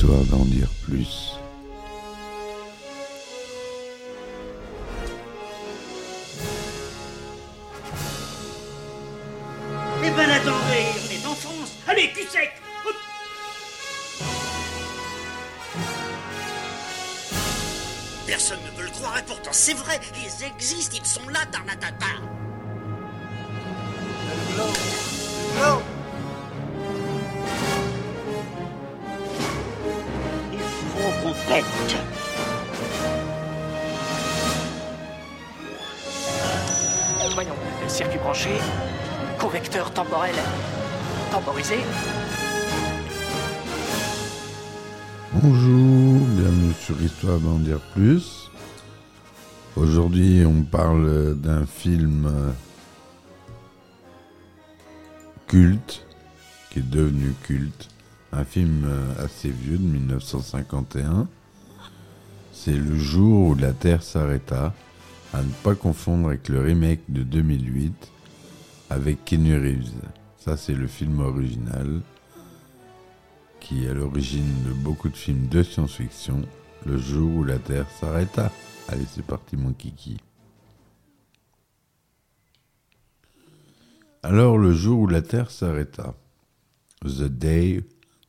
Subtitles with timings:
[0.00, 1.34] histoire d'en dire plus.
[39.40, 40.34] Convecteur temporel
[41.32, 41.76] temporisé.
[45.32, 48.50] Bonjour, bienvenue sur Histoire d'en dire plus.
[49.76, 52.30] Aujourd'hui, on parle d'un film
[55.46, 56.06] culte,
[56.70, 57.88] qui est devenu culte.
[58.32, 58.86] Un film
[59.18, 61.26] assez vieux de 1951.
[62.52, 64.74] C'est Le jour où la Terre s'arrêta,
[65.32, 68.12] à ne pas confondre avec le remake de 2008
[68.90, 69.92] avec Kenny Reeves.
[70.36, 72.00] Ça, c'est le film original
[73.60, 76.42] qui est à l'origine de beaucoup de films de science-fiction,
[76.86, 78.50] le jour où la Terre s'arrêta.
[78.88, 80.16] Allez, c'est parti mon kiki.
[84.22, 86.14] Alors, le jour où la Terre s'arrêta.
[87.02, 87.82] The Day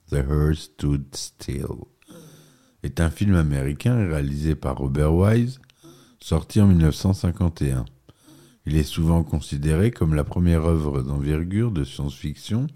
[0.09, 1.86] the Earth Stood Still
[2.84, 5.59] est un film américain réalisé par Robert Wise,
[6.20, 7.86] sorti en 1951.
[8.66, 12.68] Il est souvent considéré comme la première œuvre d'envergure de science-fiction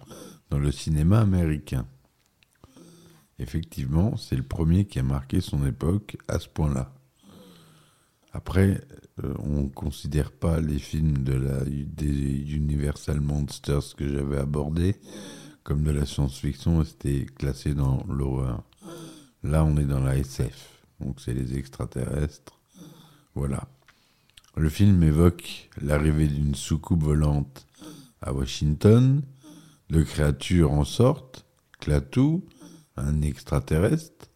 [0.50, 1.86] dans le cinéma américain.
[3.38, 6.94] Effectivement, c'est le premier qui a marqué son époque à ce point-là.
[8.32, 8.82] Après,
[9.24, 14.96] euh, on ne considère pas les films de la, des Universal Monsters que j'avais abordés
[15.66, 18.62] comme de la science-fiction, c'était classé dans l'horreur.
[19.42, 22.60] Là, on est dans la SF, donc c'est les extraterrestres.
[23.34, 23.68] Voilà.
[24.58, 27.68] Le film évoque l'arrivée d'une soucoupe volante
[28.22, 29.22] à Washington,
[29.90, 31.46] de créatures en sorte,
[31.82, 32.40] Klaatu,
[32.96, 34.30] un extraterrestre,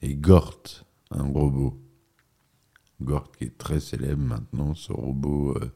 [0.00, 1.78] et Gort, un robot.
[3.02, 5.70] Gort qui est très célèbre maintenant, ce robot euh,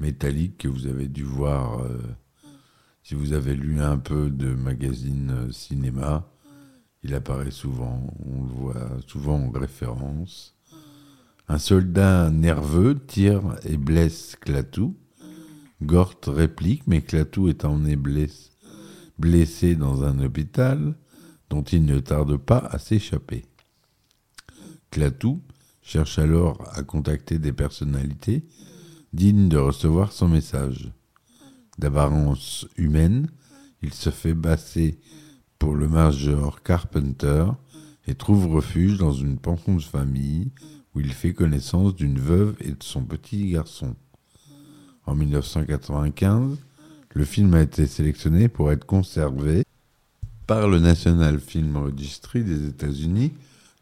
[0.00, 2.00] métallique que vous avez dû voir euh,
[3.04, 6.28] si vous avez lu un peu de magazine euh, cinéma.
[7.04, 10.51] Il apparaît souvent, on le voit souvent en référence.
[11.48, 14.94] Un soldat nerveux tire et blesse Klaatu.
[15.82, 17.96] Gort réplique, mais Klaatu est emmené
[19.18, 20.94] blessé, dans un hôpital
[21.50, 23.44] dont il ne tarde pas à s'échapper.
[24.90, 25.38] Klaatu
[25.82, 28.44] cherche alors à contacter des personnalités
[29.12, 30.92] dignes de recevoir son message.
[31.78, 33.28] D'apparence humaine,
[33.82, 35.00] il se fait passer
[35.58, 37.46] pour le major Carpenter
[38.06, 40.52] et trouve refuge dans une pension de famille
[40.94, 43.96] où il fait connaissance d'une veuve et de son petit garçon.
[45.06, 46.58] En 1995,
[47.14, 49.64] le film a été sélectionné pour être conservé
[50.46, 53.32] par le National Film Registry des États-Unis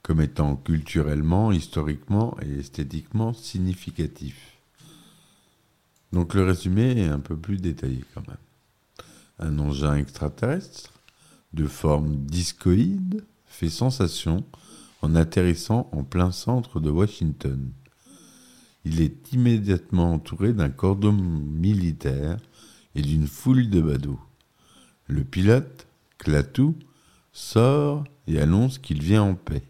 [0.03, 4.57] comme étant culturellement, historiquement et esthétiquement significatif.
[6.13, 8.37] Donc le résumé est un peu plus détaillé quand même.
[9.39, 10.91] Un engin extraterrestre
[11.53, 14.45] de forme discoïde fait sensation
[15.03, 17.71] en atterrissant en plein centre de Washington.
[18.85, 22.39] Il est immédiatement entouré d'un cordon militaire
[22.95, 24.21] et d'une foule de badauds.
[25.07, 25.87] Le pilote,
[26.19, 26.75] Klaatu,
[27.33, 29.63] sort et annonce qu'il vient en paix.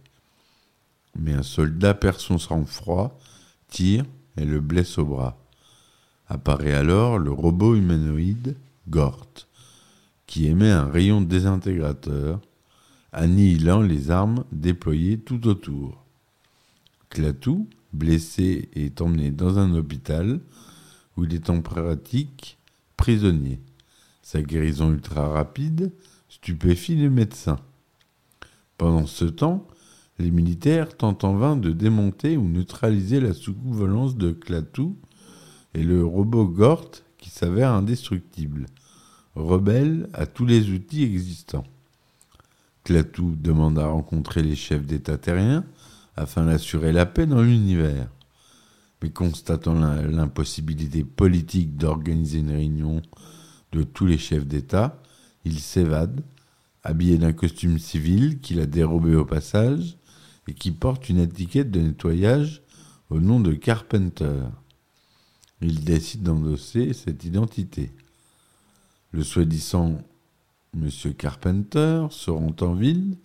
[1.19, 3.19] Mais un soldat perd son sang-froid,
[3.69, 4.05] tire
[4.37, 5.37] et le blesse au bras.
[6.29, 8.57] Apparaît alors le robot humanoïde
[8.89, 9.27] Gort,
[10.27, 12.41] qui émet un rayon désintégrateur,
[13.13, 16.05] annihilant les armes déployées tout autour.
[17.09, 20.41] Klaatu, blessé, est emmené dans un hôpital
[21.17, 22.59] où il est en pratique
[22.97, 23.61] prisonnier.
[24.23, 25.93] Sa guérison ultra rapide
[26.29, 27.59] stupéfie les médecins.
[28.79, 29.67] Pendant ce temps,
[30.19, 34.91] les militaires tentent en vain de démonter ou neutraliser la soucoupe volante de Klaatu
[35.75, 38.67] et le robot Gort qui s'avère indestructible,
[39.35, 41.67] rebelle à tous les outils existants.
[42.91, 45.65] Klaatu demande à rencontrer les chefs d'État terriens
[46.17, 48.09] afin d'assurer la paix dans l'univers.
[49.01, 53.01] Mais constatant l'impossibilité politique d'organiser une réunion
[53.71, 55.01] de tous les chefs d'État,
[55.45, 56.21] il s'évade,
[56.83, 59.97] habillé d'un costume civil qu'il a dérobé au passage
[60.49, 62.61] et qui porte une étiquette de nettoyage
[63.09, 64.43] au nom de Carpenter.
[65.61, 67.93] Il décide d'endosser cette identité.
[69.13, 70.03] Le soi-disant
[70.75, 73.17] Monsieur Carpenter se rend en ville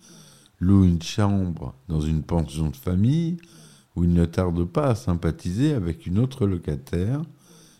[0.58, 3.36] loue une chambre dans une pension de famille
[3.94, 7.22] où il ne tarde pas à sympathiser avec une autre locataire,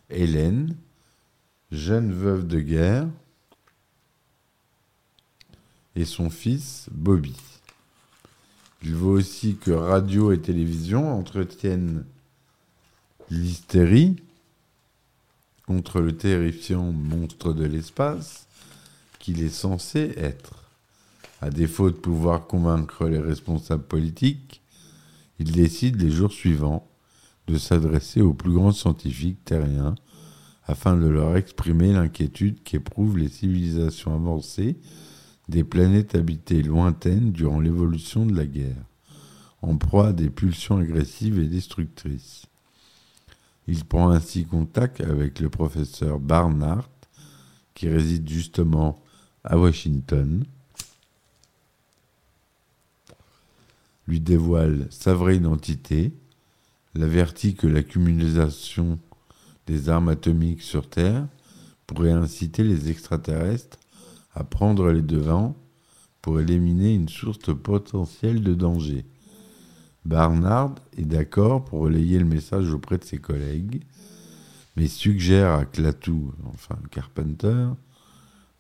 [0.09, 0.77] Hélène,
[1.73, 3.09] jeune veuve de guerre,
[5.97, 7.35] et son fils, Bobby.
[8.83, 12.05] Il veut aussi que radio et télévision entretiennent
[13.31, 14.17] l'hystérie
[15.67, 18.46] contre le terrifiant monstre de l'espace
[19.27, 20.71] qu'il est censé être.
[21.41, 24.63] À défaut de pouvoir convaincre les responsables politiques,
[25.41, 26.89] il décide les jours suivants
[27.49, 29.97] de s'adresser aux plus grands scientifiques terriens
[30.65, 34.77] afin de leur exprimer l'inquiétude qu'éprouvent les civilisations avancées
[35.49, 38.85] des planètes habitées lointaines durant l'évolution de la guerre,
[39.61, 42.47] en proie à des pulsions agressives et destructrices.
[43.67, 46.89] Il prend ainsi contact avec le professeur Barnard,
[47.75, 49.01] qui réside justement
[49.47, 50.45] à Washington,
[54.09, 56.13] lui dévoile sa vraie identité,
[56.95, 58.99] l'avertit que l'accumulation
[59.67, 61.27] des armes atomiques sur Terre
[61.87, 63.79] pourrait inciter les extraterrestres
[64.35, 65.57] à prendre les devants
[66.23, 69.05] pour éliminer une source potentielle de danger.
[70.05, 73.83] Barnard est d'accord pour relayer le message auprès de ses collègues,
[74.77, 77.69] mais suggère à Clatou, enfin Carpenter,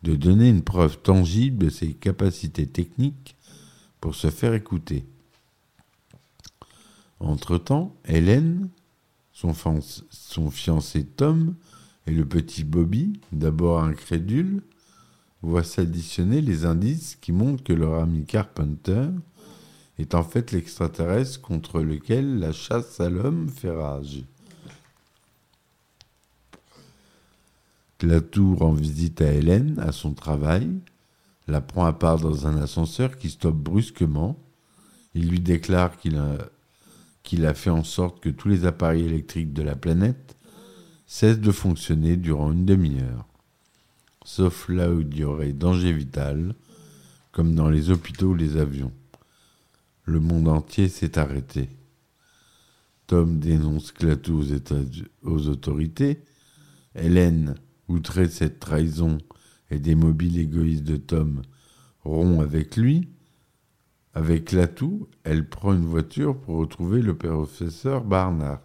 [0.06, 3.35] de donner une preuve tangible de ses capacités techniques
[4.00, 5.05] pour se faire écouter.
[7.19, 8.69] Entre-temps, Hélène,
[9.32, 9.53] son,
[10.50, 11.56] fiancé Tom
[12.06, 14.62] et le petit Bobby, d'abord incrédule,
[15.43, 19.08] voient s'additionner les indices qui montrent que leur ami Carpenter
[19.99, 24.23] est en fait l'extraterrestre contre lequel la chasse à l'homme fait rage.
[27.98, 30.69] Clatour rend visite à Hélène à son travail,
[31.48, 34.38] la prend à part dans un ascenseur qui stoppe brusquement.
[35.14, 36.37] Il lui déclare qu'il a,
[37.22, 40.37] qu'il a fait en sorte que tous les appareils électriques de la planète
[41.06, 43.26] cessent de fonctionner durant une demi-heure,
[44.25, 46.54] sauf là où il y aurait danger vital,
[47.32, 48.93] comme dans les hôpitaux ou les avions.
[50.04, 51.69] Le monde entier s'est arrêté.
[53.06, 56.22] Tom dénonce Clatou aux, aux autorités.
[56.94, 57.54] Hélène
[57.88, 59.19] outré cette trahison
[59.71, 61.43] et des mobiles égoïstes de Tom,
[62.05, 63.09] rompt avec lui.
[64.15, 68.62] Avec l'atout, elle prend une voiture pour retrouver le professeur Barnard.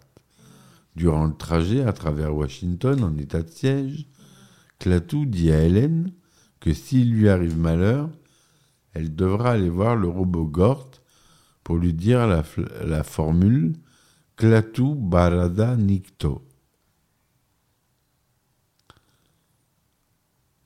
[0.96, 4.06] Durant le trajet à travers Washington en état de siège,
[4.78, 6.12] Clatou dit à Hélène
[6.60, 8.10] que s'il lui arrive malheur,
[8.94, 10.90] elle devra aller voir le robot Gort
[11.64, 12.44] pour lui dire la,
[12.84, 13.74] la formule
[14.36, 16.42] Clatou Barada Nikto.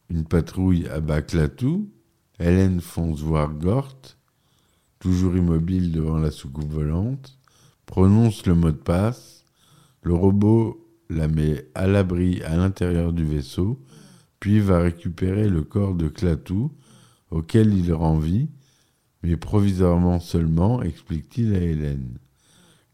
[0.09, 1.91] Une patrouille abat Clatou.
[2.39, 3.97] Hélène fonce voir Gort,
[4.99, 7.39] toujours immobile devant la soucoupe volante,
[7.87, 9.47] prononce le mot de passe.
[10.03, 13.81] Le robot la met à l'abri à l'intérieur du vaisseau,
[14.39, 16.73] puis va récupérer le corps de Clatou,
[17.31, 18.49] auquel il rend vie,
[19.23, 22.19] mais provisoirement seulement, explique-t-il à Hélène.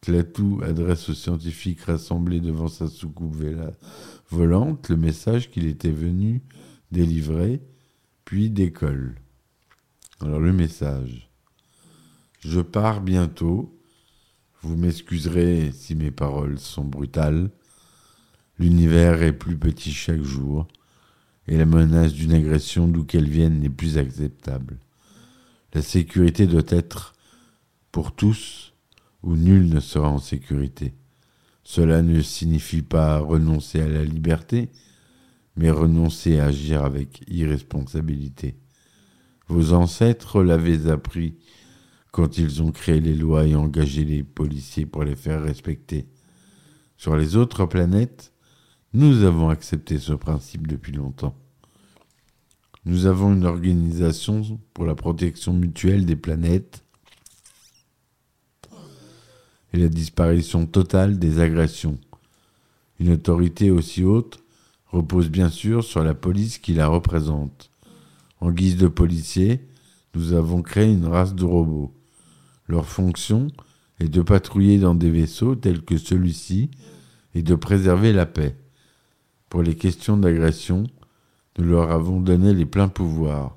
[0.00, 3.36] Clatou adresse aux scientifiques rassemblés devant sa soucoupe
[4.30, 6.42] volante le message qu'il était venu
[6.92, 7.60] délivrer,
[8.24, 9.16] puis décolle.
[10.20, 11.30] Alors le message.
[12.40, 13.76] Je pars bientôt.
[14.60, 17.50] Vous m'excuserez si mes paroles sont brutales.
[18.58, 20.68] L'univers est plus petit chaque jour,
[21.48, 24.78] et la menace d'une agression d'où qu'elle vienne n'est plus acceptable.
[25.74, 27.14] La sécurité doit être
[27.90, 28.74] pour tous,
[29.22, 30.94] ou nul ne sera en sécurité.
[31.64, 34.68] Cela ne signifie pas renoncer à la liberté,
[35.56, 38.56] mais renoncez à agir avec irresponsabilité.
[39.48, 41.36] Vos ancêtres l'avaient appris
[42.10, 46.06] quand ils ont créé les lois et engagé les policiers pour les faire respecter.
[46.96, 48.32] Sur les autres planètes,
[48.94, 51.34] nous avons accepté ce principe depuis longtemps.
[52.84, 56.84] Nous avons une organisation pour la protection mutuelle des planètes
[59.72, 61.98] et la disparition totale des agressions.
[62.98, 64.42] Une autorité aussi haute
[64.92, 67.70] repose bien sûr sur la police qui la représente.
[68.40, 69.66] En guise de policiers,
[70.14, 71.92] nous avons créé une race de robots.
[72.68, 73.48] Leur fonction
[73.98, 76.70] est de patrouiller dans des vaisseaux tels que celui-ci
[77.34, 78.56] et de préserver la paix.
[79.48, 80.84] Pour les questions d'agression,
[81.58, 83.56] nous leur avons donné les pleins pouvoirs.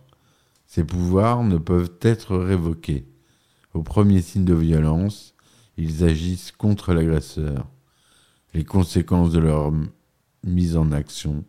[0.65, 3.06] Ces pouvoirs ne peuvent être révoqués.
[3.74, 5.34] Au premier signe de violence,
[5.77, 7.68] ils agissent contre l'agresseur.
[8.54, 9.72] Les conséquences de leur
[10.46, 11.44] mises en action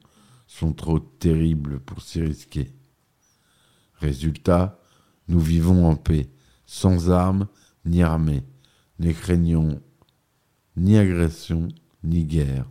[0.46, 2.72] sont trop terribles pour s'y risquer.
[3.94, 4.80] Résultat,
[5.28, 6.28] nous vivons en paix,
[6.66, 7.46] sans armes
[7.84, 8.42] ni armée,
[8.98, 9.80] ne craignons
[10.76, 11.68] ni agression
[12.02, 12.66] ni guerre,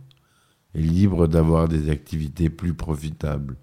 [0.74, 3.56] et libres d'avoir des activités plus profitables.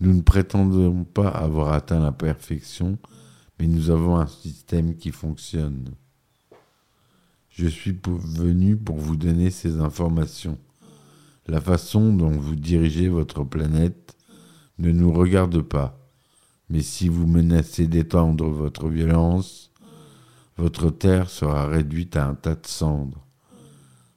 [0.00, 2.98] Nous ne prétendons pas avoir atteint la perfection,
[3.58, 5.90] mais nous avons un système qui fonctionne.
[7.50, 10.58] Je suis venu pour vous donner ces informations.
[11.50, 14.16] La façon dont vous dirigez votre planète
[14.78, 15.98] ne nous regarde pas.
[16.68, 19.72] Mais si vous menacez d'étendre votre violence,
[20.58, 23.26] votre terre sera réduite à un tas de cendres.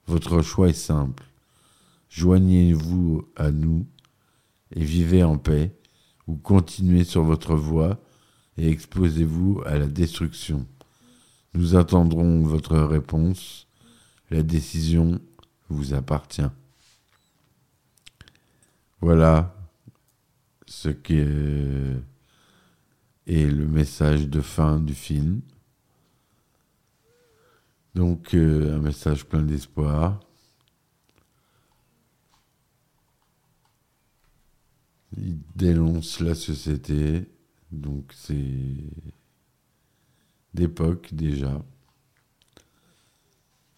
[0.05, 1.23] Votre choix est simple.
[2.07, 3.87] Joignez-vous à nous
[4.75, 5.75] et vivez en paix,
[6.27, 7.99] ou continuez sur votre voie
[8.59, 10.67] et exposez-vous à la destruction.
[11.55, 13.65] Nous attendrons votre réponse.
[14.29, 15.19] La décision
[15.69, 16.51] vous appartient.
[19.03, 19.53] Voilà
[20.65, 21.25] ce qui est
[23.27, 25.41] le message de fin du film.
[27.95, 30.21] Donc euh, un message plein d'espoir.
[35.17, 37.29] Il dénonce la société,
[37.73, 38.71] donc c'est
[40.53, 41.61] d'époque déjà.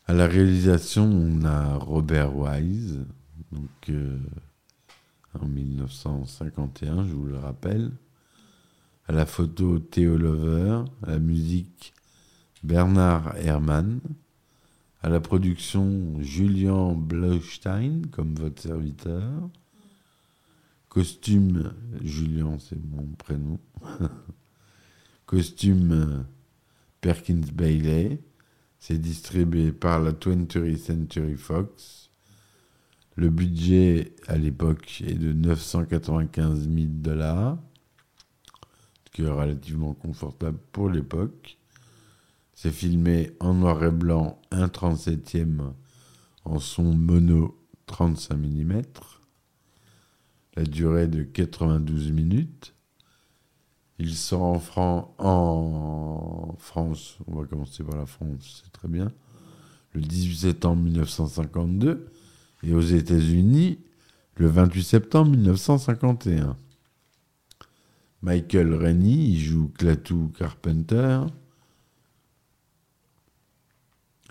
[0.05, 3.07] À la réalisation, on a Robert Wise,
[3.51, 4.19] donc euh,
[5.41, 7.91] en 1951, je vous le rappelle.
[9.07, 10.83] À la photo, Theo Lover.
[11.03, 11.93] À la musique,
[12.63, 13.99] Bernard Herrmann.
[15.01, 19.23] À la production, Julian Blaustein, comme votre serviteur.
[20.89, 23.59] Costume, Julien, c'est mon prénom.
[25.25, 26.25] Costume
[27.01, 28.19] Perkins Bailey.
[28.79, 32.09] C'est distribué par la 20th Century Fox.
[33.15, 37.57] Le budget à l'époque est de 995 000 dollars,
[39.05, 41.57] ce qui est relativement confortable pour l'époque.
[42.53, 45.71] C'est filmé en noir et blanc, 1 37e
[46.43, 48.81] en son mono 35 mm.
[50.57, 52.73] La durée de 92 minutes.
[53.97, 59.09] Il sort en, en France, on va commencer par la France, c'est très bien,
[59.93, 62.11] le 18 septembre 1952,
[62.65, 63.79] et aux États-Unis,
[64.37, 66.57] le 28 septembre 1951.
[68.21, 71.21] Michael Rennie, joue Clatou Carpenter.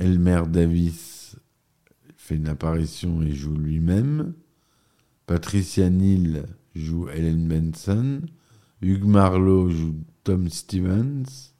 [0.00, 1.36] Elmer Davis
[2.16, 4.34] fait une apparition et joue lui-même.
[5.26, 8.22] Patricia Neal joue Ellen Benson.
[8.82, 11.52] Hugh Marlowe joue Tom Stevens.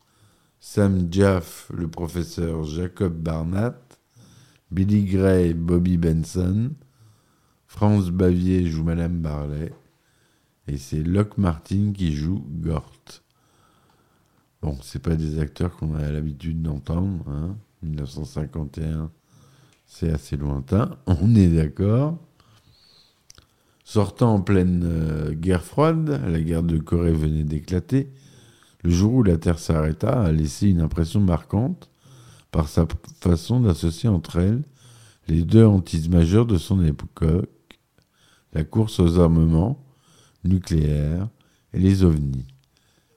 [0.59, 3.94] Sam Jaff, le professeur Jacob Barnett.
[4.75, 6.73] Billy Gray, Bobby Benson.
[7.69, 9.73] France Bavier joue Madame Barley.
[10.67, 12.91] Et c'est Locke Martin qui joue Gort.
[14.63, 17.25] Bon, c'est pas des acteurs qu'on a l'habitude d'entendre.
[17.29, 17.57] Hein.
[17.85, 19.13] 1951,
[19.87, 22.19] c'est assez lointain, on est d'accord.
[23.85, 28.11] Sortant en pleine euh, guerre froide, la guerre de Corée venait d'éclater,
[28.83, 31.91] le jour où la Terre s'arrêta a laissé une impression marquante
[32.55, 32.87] par sa
[33.21, 34.63] façon d'associer entre elles
[35.27, 37.49] les deux hantises majeures de son époque,
[38.53, 39.85] la course aux armements
[40.45, 41.29] nucléaires
[41.73, 42.47] et les ovnis.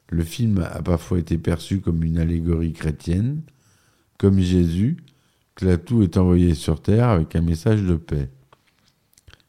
[0.09, 3.43] Le film a parfois été perçu comme une allégorie chrétienne,
[4.17, 4.97] comme Jésus,
[5.53, 8.31] Clatou est envoyé sur terre avec un message de paix.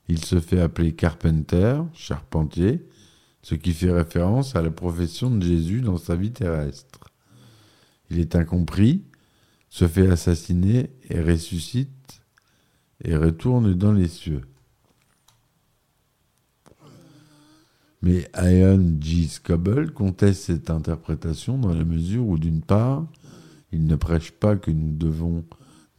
[0.06, 2.86] Il se fait appeler Carpenter, charpentier,
[3.40, 7.10] ce qui fait référence à la profession de Jésus dans sa vie terrestre.
[8.10, 9.04] Il est incompris,
[9.70, 12.22] se fait assassiner et ressuscite
[13.04, 14.42] et retourne dans les cieux.
[18.02, 19.26] Mais Ian G.
[19.26, 23.06] Scobble conteste cette interprétation dans la mesure où, d'une part,
[23.72, 25.44] il ne prêche pas que nous devons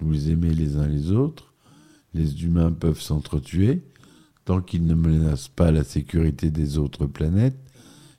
[0.01, 1.53] nous aimer les uns les autres.
[2.13, 3.83] Les humains peuvent s'entretuer
[4.45, 7.59] tant qu'ils ne menacent pas la sécurité des autres planètes.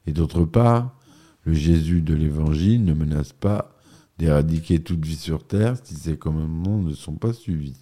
[0.07, 0.97] Et d'autre part,
[1.45, 3.80] le Jésus de l'Évangile ne menace pas
[4.21, 7.79] d'éradiquer toute vie sur Terre si ces commandements ne sont pas suivis.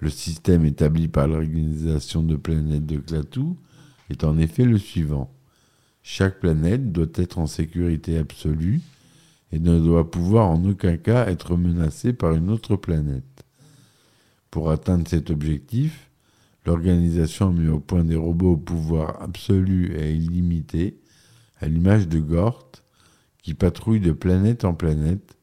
[0.00, 3.56] Le système établi par l'organisation de planètes de Clatou
[4.10, 5.32] est en effet le suivant.
[6.02, 8.80] Chaque planète doit être en sécurité absolue
[9.52, 13.44] et ne doit pouvoir en aucun cas être menacé par une autre planète.
[14.50, 16.10] Pour atteindre cet objectif,
[16.66, 20.98] l'organisation mis au point des robots au pouvoir absolu et illimité,
[21.60, 22.81] à l'image de Gort,
[23.42, 25.36] qui patrouillent de planète en planète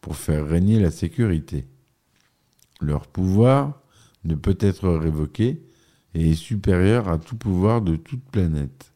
[0.00, 1.66] pour faire régner la sécurité.
[2.80, 3.80] Leur pouvoir
[4.24, 5.62] ne peut être révoqué
[6.14, 8.92] et est supérieur à tout pouvoir de toute planète.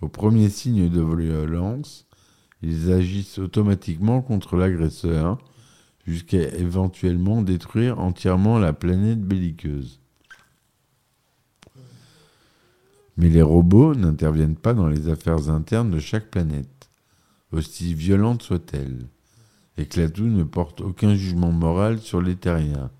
[0.00, 2.06] Au premier signe de violence,
[2.62, 5.38] ils agissent automatiquement contre l'agresseur
[6.06, 10.00] jusqu'à éventuellement détruire entièrement la planète belliqueuse.
[13.16, 16.87] Mais les robots n'interviennent pas dans les affaires internes de chaque planète,
[17.52, 19.06] aussi violente soit-elle,
[19.76, 22.90] et Klaatu ne porte aucun jugement moral sur les terriens,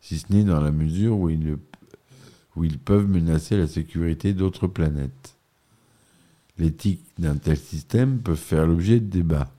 [0.00, 5.36] si ce n'est dans la mesure où ils, peuvent menacer la sécurité d'autres planètes.
[6.58, 9.50] L'éthique d'un tel système peut faire l'objet de débats.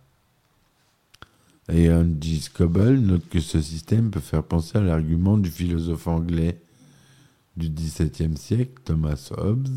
[1.69, 2.39] Ian G.
[2.39, 6.61] Scoble note que ce système peut faire penser à l'argument du philosophe anglais
[7.57, 9.67] du XVIIe siècle, Thomas Hobbes,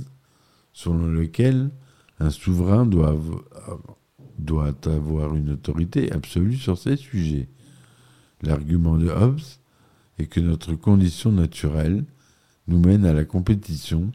[0.73, 1.71] selon lequel
[2.21, 3.16] un souverain doit,
[4.38, 7.49] doit avoir une autorité absolue sur ses sujets.
[8.42, 9.40] L'argument de Hobbes
[10.18, 12.04] est que notre condition naturelle
[12.66, 14.12] nous mène à la compétition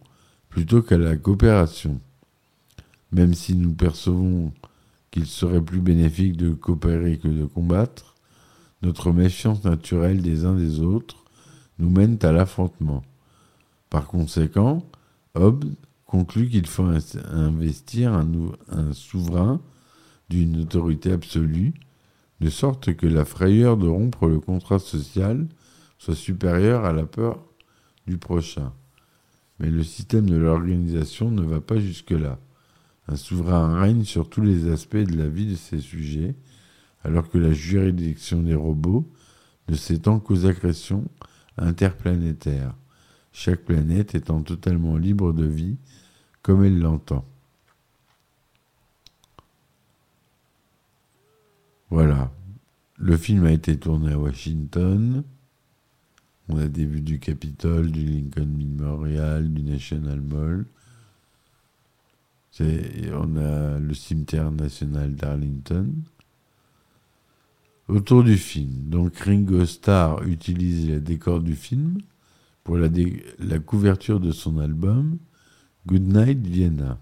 [0.50, 2.00] plutôt qu'à la coopération.
[3.12, 4.54] Même si nous percevons
[5.12, 8.16] qu'il serait plus bénéfique de coopérer que de combattre,
[8.82, 11.24] notre méfiance naturelle des uns des autres
[11.80, 13.04] nous mène à l'affrontement.
[13.90, 14.86] Par conséquent,
[15.36, 15.74] Hobbes
[16.06, 16.86] conclut qu'il faut
[17.32, 19.62] investir un souverain
[20.30, 21.74] d'une autorité absolue,
[22.40, 25.48] de sorte que la frayeur de rompre le contrat social
[25.98, 27.44] soit supérieure à la peur
[28.08, 28.74] du prochain.
[29.60, 32.40] Mais le système de l'organisation ne va pas jusque-là.
[33.08, 36.36] Un souverain règne sur tous les aspects de la vie de ses sujets,
[37.04, 39.10] alors que la juridiction des robots
[39.70, 41.06] ne s'étend qu'aux agressions
[41.58, 42.74] interplanétaires
[43.34, 45.78] chaque planète étant totalement libre de vie
[46.44, 47.26] comme elle l'entend.
[51.94, 52.32] Voilà.
[52.98, 55.24] Le film a été tourné à Washington.
[56.50, 60.66] On a des vues du Capitole, du Lincoln Memorial, du National Mall.
[62.60, 65.94] On a le cimetière national d'Arlington.
[67.88, 72.00] Autour du film, donc Ringo Starr utilise les décors du film
[72.64, 72.90] pour la,
[73.38, 75.20] la couverture de son album
[75.86, 76.98] Goodnight Vienna.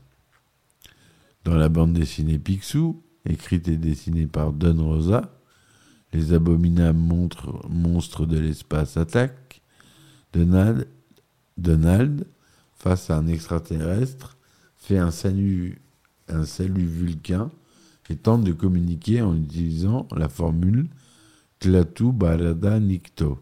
[1.45, 5.33] Dans la bande dessinée Picsou, écrite et dessinée par Don Rosa,
[6.13, 6.99] les abominables
[7.69, 9.61] monstres de l'espace attaquent.
[10.33, 12.27] Donald,
[12.75, 14.37] face à un extraterrestre,
[14.77, 15.81] fait un salut,
[16.27, 17.51] un salut vulcain
[18.09, 20.89] et tente de communiquer en utilisant la formule
[21.59, 23.39] Tlatu Barada Nikto.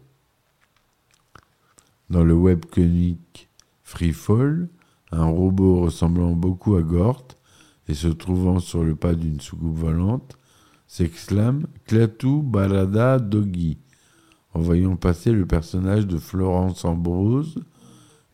[2.08, 3.48] Dans le webcomic
[3.82, 4.68] Freefall,
[5.10, 7.26] un robot ressemblant beaucoup à Gort
[7.90, 10.38] et se trouvant sur le pas d'une soucoupe volante
[10.86, 13.78] s'exclame Klaatu Balada Doggy
[14.54, 17.56] en voyant passer le personnage de Florence Ambrose,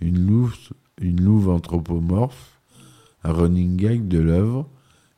[0.03, 2.61] une louve, anthropomorphe,
[3.25, 4.69] un running gag de l'œuvre,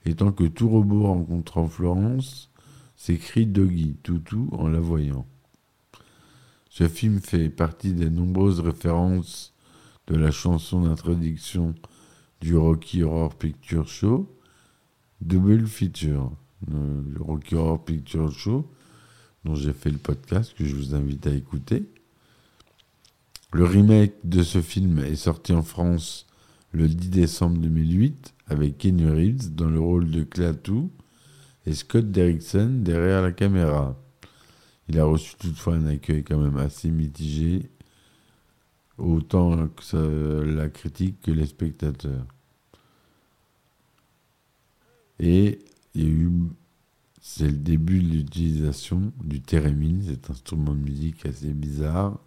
[0.05, 2.51] étant que tout robot rencontrant Florence
[2.95, 5.27] s'écrie Doggy, toutou, en la voyant.
[6.71, 9.53] Ce film fait partie des nombreuses références
[10.07, 11.75] de la chanson d'introduction
[12.41, 14.29] du Rocky Horror Picture Show,
[15.21, 16.31] Double Feature,
[16.67, 18.71] le Rocky Horror Picture Show,
[19.45, 21.85] dont j'ai fait le podcast que je vous invite à écouter.
[23.53, 26.27] Le remake de ce film est sorti en France
[26.73, 30.89] le 10 décembre 2008 avec Kenny Reeves dans le rôle de Klaatu
[31.67, 33.97] et Scott Derrickson derrière la caméra.
[34.89, 37.71] Il a reçu toutefois un accueil quand même assez mitigé,
[38.99, 42.27] autant que la critique que les spectateurs.
[45.21, 45.59] Et
[45.95, 46.31] il y a eu,
[47.21, 52.19] c'est le début de l'utilisation du theremin, cet instrument de musique assez bizarre,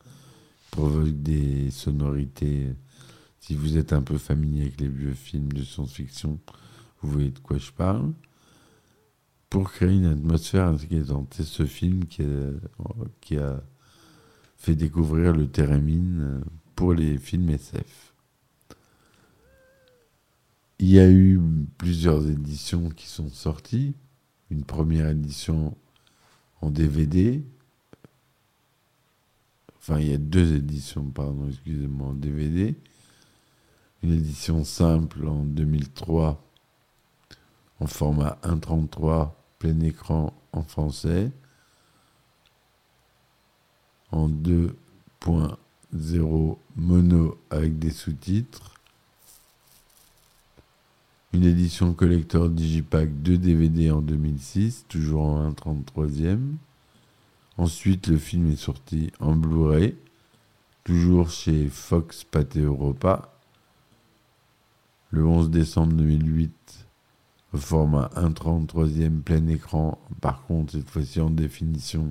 [0.72, 2.74] provoque des sonorités.
[3.40, 6.40] Si vous êtes un peu familier avec les vieux films de science-fiction,
[7.02, 8.14] vous voyez de quoi je parle
[9.50, 11.34] pour créer une atmosphère inquiétante.
[11.36, 13.64] C'est ce film qui a,
[14.58, 16.42] fait découvrir le thérémine
[16.82, 18.16] pour les films SF.
[20.80, 21.40] Il y a eu
[21.78, 23.94] plusieurs éditions qui sont sorties.
[24.50, 25.78] Une première édition
[26.60, 27.44] en DVD.
[29.78, 32.76] Enfin, il y a deux éditions, pardon, excusez-moi, en DVD.
[34.02, 36.44] Une édition simple en 2003
[37.80, 41.32] en format 1.33 plein écran en français,
[44.10, 44.28] en
[45.96, 48.76] 2.0 mono avec des sous-titres,
[51.34, 56.40] une édition collector Digipack 2 DVD en 2006, toujours en 1.33e.
[57.58, 59.96] Ensuite, le film est sorti en Blu-ray,
[60.84, 63.34] toujours chez Fox Pathé Europa,
[65.12, 66.88] le 11 décembre 2008
[67.54, 72.10] au format 1.33e plein écran, par contre cette fois-ci en définition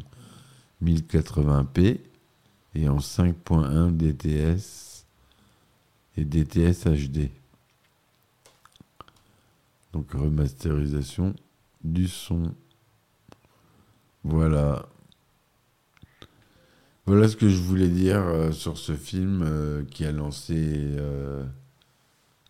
[0.84, 1.98] 1080p
[2.74, 5.06] et en 5.1 DTS
[6.16, 7.30] et DTS HD.
[9.92, 11.34] Donc remasterisation
[11.82, 12.54] du son.
[14.22, 14.88] Voilà.
[17.06, 21.44] Voilà ce que je voulais dire euh, sur ce film euh, qui a lancé euh,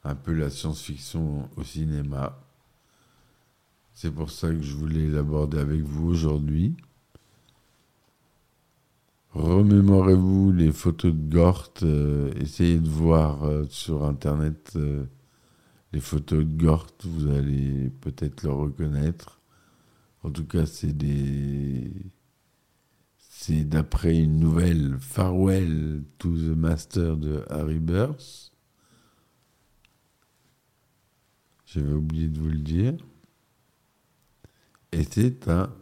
[0.04, 2.38] un peu la science-fiction au cinéma.
[3.94, 6.74] C'est pour ça que je voulais l'aborder avec vous aujourd'hui.
[9.33, 11.73] Remémorez-vous les photos de Gort.
[12.40, 14.77] essayez de voir sur Internet
[15.93, 16.88] les photos de Gort.
[17.05, 19.40] Vous allez peut-être le reconnaître.
[20.25, 20.95] En tout cas, c'est
[23.19, 28.51] c'est d'après une nouvelle Farewell to the Master de Harry Burns.
[31.66, 32.95] J'avais oublié de vous le dire.
[34.93, 35.73] Et c'est un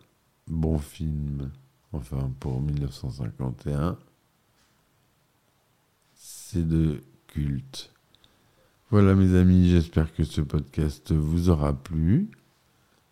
[0.47, 1.51] bon film.
[1.93, 3.99] Enfin, pour 1951.
[6.15, 7.93] C'est de culte.
[8.91, 12.31] Voilà mes amis, j'espère que ce podcast vous aura plu.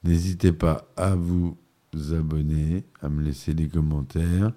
[0.05, 1.59] N'hésitez pas à vous
[2.13, 4.53] abonner, à me laisser des commentaires.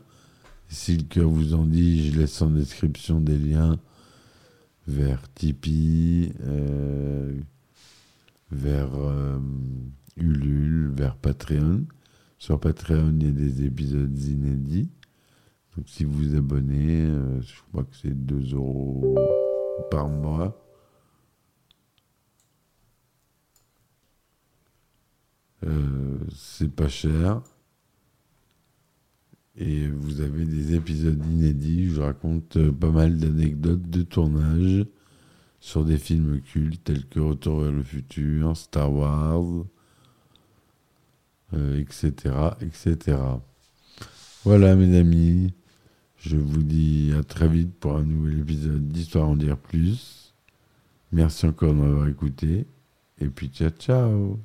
[0.67, 3.79] si le cœur vous en dit, je laisse en description des liens
[4.88, 7.39] vers Tipeee, euh,
[8.51, 9.39] vers euh,
[10.17, 11.86] Ulule, vers Patreon.
[12.39, 14.89] Sur Patreon, il y a des épisodes inédits.
[15.75, 19.15] Donc si vous vous abonnez, euh, je crois que c'est 2 euros
[19.91, 20.65] par mois.
[25.65, 27.41] Euh, c'est pas cher.
[29.58, 31.89] Et vous avez des épisodes inédits.
[31.89, 34.86] Je raconte euh, pas mal d'anecdotes de tournage
[35.60, 39.65] sur des films cultes tels que Retour vers le futur, Star Wars,
[41.53, 43.15] euh, etc.
[44.43, 45.53] Voilà, mes amis.
[46.17, 50.33] Je vous dis à très vite pour un nouvel épisode d'Histoire en dire plus.
[51.12, 52.67] Merci encore de m'avoir écouté.
[53.21, 54.39] Et puis, ciao, ciao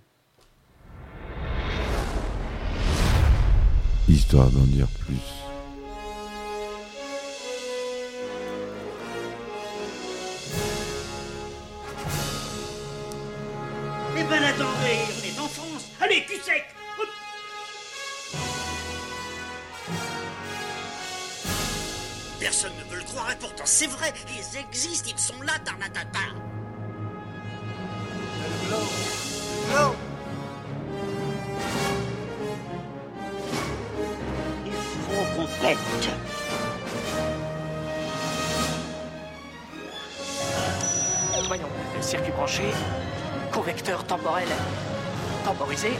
[4.09, 5.15] histoire d'en dire plus.
[14.17, 16.65] Eh ben attendez, on est en France Allez, cul sec
[22.65, 26.19] Personne ne veut le croire et pourtant c'est vrai, ils existent, ils sont là, Tarnatata
[41.47, 41.69] Voyons,
[42.01, 42.63] circuit branché,
[43.53, 44.49] correcteur temporel
[45.45, 45.91] temporisé,